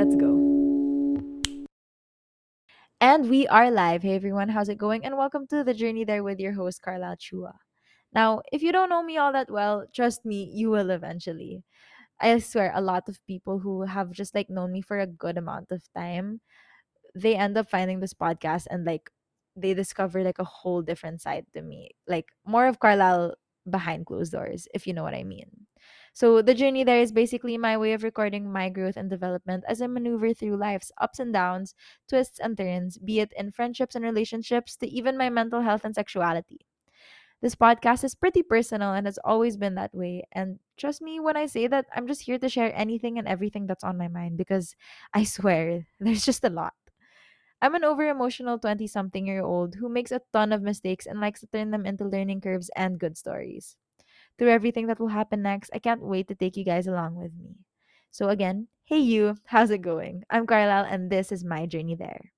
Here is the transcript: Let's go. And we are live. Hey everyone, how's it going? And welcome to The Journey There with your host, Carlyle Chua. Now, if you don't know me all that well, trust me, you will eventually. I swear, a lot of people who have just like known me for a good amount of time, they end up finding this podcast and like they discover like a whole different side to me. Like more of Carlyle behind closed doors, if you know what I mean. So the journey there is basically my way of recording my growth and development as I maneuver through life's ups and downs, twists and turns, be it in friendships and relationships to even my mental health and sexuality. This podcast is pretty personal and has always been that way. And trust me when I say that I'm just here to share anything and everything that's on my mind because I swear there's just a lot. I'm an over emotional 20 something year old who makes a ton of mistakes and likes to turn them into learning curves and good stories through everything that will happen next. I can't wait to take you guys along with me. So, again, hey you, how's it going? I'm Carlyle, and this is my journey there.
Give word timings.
Let's 0.00 0.16
go. 0.16 0.32
And 3.02 3.28
we 3.28 3.46
are 3.48 3.70
live. 3.70 4.00
Hey 4.02 4.14
everyone, 4.14 4.48
how's 4.48 4.70
it 4.70 4.78
going? 4.78 5.04
And 5.04 5.18
welcome 5.18 5.46
to 5.48 5.62
The 5.62 5.74
Journey 5.74 6.04
There 6.04 6.24
with 6.24 6.40
your 6.40 6.54
host, 6.54 6.80
Carlyle 6.80 7.16
Chua. 7.16 7.52
Now, 8.14 8.40
if 8.50 8.62
you 8.62 8.72
don't 8.72 8.88
know 8.88 9.02
me 9.02 9.18
all 9.18 9.30
that 9.34 9.50
well, 9.50 9.84
trust 9.94 10.24
me, 10.24 10.50
you 10.54 10.70
will 10.70 10.88
eventually. 10.88 11.64
I 12.18 12.38
swear, 12.38 12.72
a 12.74 12.80
lot 12.80 13.10
of 13.10 13.20
people 13.26 13.58
who 13.58 13.82
have 13.82 14.10
just 14.10 14.34
like 14.34 14.48
known 14.48 14.72
me 14.72 14.80
for 14.80 14.98
a 14.98 15.06
good 15.06 15.36
amount 15.36 15.70
of 15.70 15.82
time, 15.94 16.40
they 17.14 17.36
end 17.36 17.58
up 17.58 17.68
finding 17.68 18.00
this 18.00 18.14
podcast 18.14 18.68
and 18.70 18.86
like 18.86 19.10
they 19.54 19.74
discover 19.74 20.24
like 20.24 20.38
a 20.38 20.44
whole 20.44 20.80
different 20.80 21.20
side 21.20 21.44
to 21.52 21.60
me. 21.60 21.90
Like 22.08 22.32
more 22.46 22.68
of 22.68 22.80
Carlyle 22.80 23.34
behind 23.68 24.06
closed 24.06 24.32
doors, 24.32 24.66
if 24.72 24.86
you 24.86 24.94
know 24.94 25.02
what 25.02 25.12
I 25.12 25.24
mean. 25.24 25.66
So 26.12 26.42
the 26.42 26.54
journey 26.54 26.84
there 26.84 27.00
is 27.00 27.12
basically 27.12 27.56
my 27.58 27.76
way 27.76 27.92
of 27.92 28.02
recording 28.02 28.50
my 28.52 28.68
growth 28.68 28.96
and 28.96 29.08
development 29.08 29.64
as 29.68 29.80
I 29.80 29.86
maneuver 29.86 30.34
through 30.34 30.56
life's 30.56 30.92
ups 30.98 31.18
and 31.18 31.32
downs, 31.32 31.74
twists 32.08 32.38
and 32.38 32.56
turns, 32.56 32.98
be 32.98 33.20
it 33.20 33.32
in 33.36 33.52
friendships 33.52 33.94
and 33.94 34.04
relationships 34.04 34.76
to 34.78 34.88
even 34.88 35.16
my 35.16 35.30
mental 35.30 35.60
health 35.62 35.84
and 35.84 35.94
sexuality. 35.94 36.66
This 37.40 37.54
podcast 37.54 38.04
is 38.04 38.14
pretty 38.14 38.42
personal 38.42 38.92
and 38.92 39.06
has 39.06 39.18
always 39.24 39.56
been 39.56 39.74
that 39.76 39.94
way. 39.94 40.24
And 40.32 40.58
trust 40.76 41.00
me 41.00 41.20
when 41.20 41.36
I 41.36 41.46
say 41.46 41.66
that 41.68 41.86
I'm 41.94 42.06
just 42.06 42.22
here 42.22 42.38
to 42.38 42.48
share 42.50 42.72
anything 42.76 43.18
and 43.18 43.26
everything 43.26 43.66
that's 43.66 43.84
on 43.84 43.96
my 43.96 44.08
mind 44.08 44.36
because 44.36 44.76
I 45.14 45.24
swear 45.24 45.86
there's 46.00 46.24
just 46.24 46.44
a 46.44 46.50
lot. 46.50 46.74
I'm 47.62 47.74
an 47.74 47.84
over 47.84 48.08
emotional 48.08 48.58
20 48.58 48.86
something 48.86 49.26
year 49.26 49.42
old 49.42 49.76
who 49.76 49.88
makes 49.88 50.12
a 50.12 50.20
ton 50.32 50.52
of 50.52 50.62
mistakes 50.62 51.06
and 51.06 51.20
likes 51.20 51.40
to 51.40 51.46
turn 51.46 51.70
them 51.70 51.86
into 51.86 52.04
learning 52.04 52.42
curves 52.42 52.70
and 52.76 52.98
good 52.98 53.16
stories 53.16 53.76
through 54.40 54.50
everything 54.50 54.88
that 54.88 54.98
will 54.98 55.12
happen 55.12 55.42
next. 55.44 55.70
I 55.74 55.78
can't 55.78 56.02
wait 56.02 56.28
to 56.30 56.34
take 56.34 56.56
you 56.56 56.64
guys 56.64 56.88
along 56.88 57.16
with 57.16 57.34
me. 57.36 57.58
So, 58.10 58.30
again, 58.30 58.68
hey 58.86 58.98
you, 58.98 59.36
how's 59.44 59.70
it 59.70 59.82
going? 59.82 60.24
I'm 60.30 60.48
Carlyle, 60.48 60.86
and 60.88 61.12
this 61.12 61.30
is 61.32 61.44
my 61.44 61.66
journey 61.66 61.94
there. 61.94 62.32